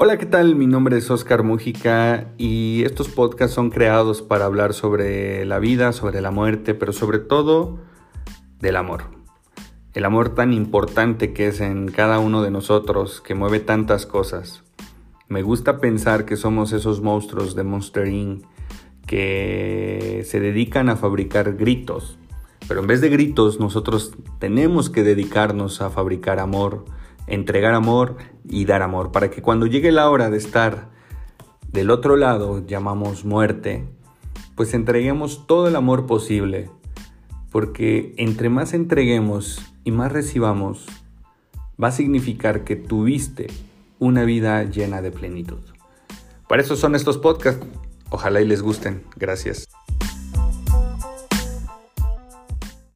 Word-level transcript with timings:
Hola, 0.00 0.16
¿qué 0.16 0.26
tal? 0.26 0.54
Mi 0.54 0.68
nombre 0.68 0.96
es 0.96 1.10
Oscar 1.10 1.42
Mújica 1.42 2.32
y 2.38 2.84
estos 2.84 3.08
podcasts 3.08 3.56
son 3.56 3.70
creados 3.70 4.22
para 4.22 4.44
hablar 4.44 4.72
sobre 4.72 5.44
la 5.44 5.58
vida, 5.58 5.92
sobre 5.92 6.20
la 6.20 6.30
muerte, 6.30 6.72
pero 6.72 6.92
sobre 6.92 7.18
todo 7.18 7.80
del 8.60 8.76
amor. 8.76 9.06
El 9.94 10.04
amor 10.04 10.36
tan 10.36 10.52
importante 10.52 11.32
que 11.32 11.48
es 11.48 11.60
en 11.60 11.88
cada 11.88 12.20
uno 12.20 12.42
de 12.42 12.52
nosotros, 12.52 13.20
que 13.20 13.34
mueve 13.34 13.58
tantas 13.58 14.06
cosas. 14.06 14.62
Me 15.26 15.42
gusta 15.42 15.80
pensar 15.80 16.26
que 16.26 16.36
somos 16.36 16.72
esos 16.72 17.00
monstruos 17.00 17.56
de 17.56 17.64
Monster 17.64 18.06
Inc. 18.06 18.44
que 19.04 20.22
se 20.24 20.38
dedican 20.38 20.90
a 20.90 20.96
fabricar 20.96 21.56
gritos, 21.56 22.20
pero 22.68 22.78
en 22.78 22.86
vez 22.86 23.00
de 23.00 23.08
gritos 23.08 23.58
nosotros 23.58 24.12
tenemos 24.38 24.90
que 24.90 25.02
dedicarnos 25.02 25.80
a 25.80 25.90
fabricar 25.90 26.38
amor, 26.38 26.84
entregar 27.28 27.74
amor 27.74 28.16
y 28.48 28.64
dar 28.64 28.82
amor, 28.82 29.12
para 29.12 29.30
que 29.30 29.42
cuando 29.42 29.66
llegue 29.66 29.92
la 29.92 30.10
hora 30.10 30.30
de 30.30 30.38
estar 30.38 30.88
del 31.72 31.90
otro 31.90 32.16
lado, 32.16 32.66
llamamos 32.66 33.24
muerte, 33.24 33.86
pues 34.54 34.74
entreguemos 34.74 35.46
todo 35.46 35.68
el 35.68 35.76
amor 35.76 36.06
posible, 36.06 36.70
porque 37.50 38.14
entre 38.16 38.48
más 38.48 38.74
entreguemos 38.74 39.60
y 39.84 39.92
más 39.92 40.12
recibamos, 40.12 40.86
va 41.82 41.88
a 41.88 41.92
significar 41.92 42.64
que 42.64 42.76
tuviste 42.76 43.48
una 43.98 44.24
vida 44.24 44.62
llena 44.64 45.02
de 45.02 45.10
plenitud. 45.10 45.60
Para 46.48 46.62
eso 46.62 46.76
son 46.76 46.94
estos 46.94 47.18
podcasts. 47.18 47.66
Ojalá 48.10 48.40
y 48.40 48.46
les 48.46 48.62
gusten. 48.62 49.02
Gracias. 49.16 49.68